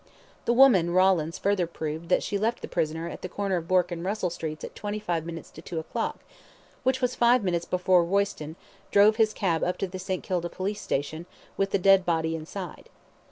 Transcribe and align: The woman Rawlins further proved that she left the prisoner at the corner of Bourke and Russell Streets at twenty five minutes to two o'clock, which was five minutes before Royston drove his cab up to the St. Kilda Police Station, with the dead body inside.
The 0.45 0.53
woman 0.53 0.89
Rawlins 0.93 1.37
further 1.37 1.67
proved 1.67 2.09
that 2.09 2.23
she 2.23 2.39
left 2.39 2.63
the 2.63 2.67
prisoner 2.67 3.07
at 3.07 3.21
the 3.21 3.29
corner 3.29 3.57
of 3.57 3.67
Bourke 3.67 3.91
and 3.91 4.03
Russell 4.03 4.31
Streets 4.31 4.63
at 4.63 4.73
twenty 4.73 4.97
five 4.97 5.27
minutes 5.27 5.51
to 5.51 5.61
two 5.61 5.77
o'clock, 5.77 6.21
which 6.81 7.01
was 7.01 7.13
five 7.13 7.43
minutes 7.43 7.65
before 7.65 8.03
Royston 8.03 8.55
drove 8.89 9.17
his 9.17 9.31
cab 9.31 9.63
up 9.63 9.77
to 9.77 9.85
the 9.85 9.99
St. 9.99 10.23
Kilda 10.23 10.49
Police 10.49 10.81
Station, 10.81 11.27
with 11.55 11.69
the 11.69 11.77
dead 11.77 12.03
body 12.03 12.35
inside. 12.35 12.89